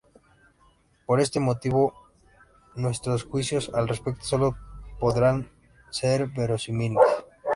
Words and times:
Por 1.05 1.19
este 1.21 1.39
motivo, 1.39 1.93
nuestros 2.73 3.23
juicios 3.23 3.69
al 3.75 3.87
respecto 3.87 4.25
sólo 4.25 4.57
podrán 4.99 5.51
ser 5.91 6.25
verosímiles. 6.25 6.97